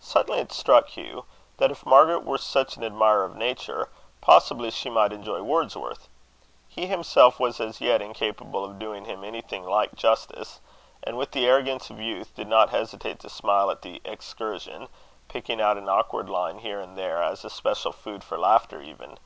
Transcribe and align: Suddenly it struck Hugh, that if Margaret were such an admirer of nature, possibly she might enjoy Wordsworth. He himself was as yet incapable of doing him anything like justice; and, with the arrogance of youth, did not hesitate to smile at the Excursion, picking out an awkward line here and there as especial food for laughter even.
Suddenly 0.00 0.40
it 0.40 0.50
struck 0.50 0.88
Hugh, 0.88 1.24
that 1.58 1.70
if 1.70 1.86
Margaret 1.86 2.24
were 2.24 2.36
such 2.36 2.76
an 2.76 2.82
admirer 2.82 3.22
of 3.24 3.36
nature, 3.36 3.88
possibly 4.20 4.72
she 4.72 4.90
might 4.90 5.12
enjoy 5.12 5.40
Wordsworth. 5.40 6.08
He 6.66 6.88
himself 6.88 7.38
was 7.38 7.60
as 7.60 7.80
yet 7.80 8.02
incapable 8.02 8.64
of 8.64 8.80
doing 8.80 9.04
him 9.04 9.22
anything 9.22 9.62
like 9.62 9.94
justice; 9.94 10.60
and, 11.04 11.16
with 11.16 11.30
the 11.30 11.46
arrogance 11.46 11.90
of 11.90 12.00
youth, 12.00 12.34
did 12.34 12.48
not 12.48 12.70
hesitate 12.70 13.20
to 13.20 13.30
smile 13.30 13.70
at 13.70 13.82
the 13.82 14.02
Excursion, 14.04 14.88
picking 15.28 15.60
out 15.60 15.78
an 15.78 15.88
awkward 15.88 16.28
line 16.28 16.58
here 16.58 16.80
and 16.80 16.98
there 16.98 17.22
as 17.22 17.44
especial 17.44 17.92
food 17.92 18.24
for 18.24 18.36
laughter 18.36 18.82
even. 18.82 19.16